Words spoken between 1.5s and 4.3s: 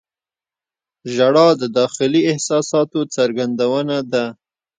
د داخلي احساساتو څرګندونه ده.